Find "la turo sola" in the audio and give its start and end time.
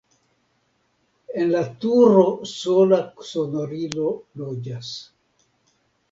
1.55-2.99